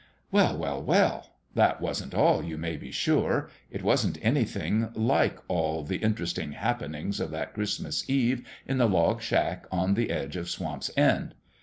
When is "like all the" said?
4.95-5.97